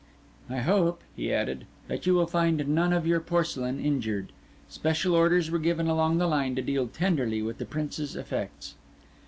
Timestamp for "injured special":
3.79-5.13